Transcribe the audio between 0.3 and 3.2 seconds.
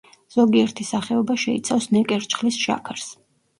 ზოგიერთი სახეობა შეიცავს „ნეკერჩხლის შაქარს“.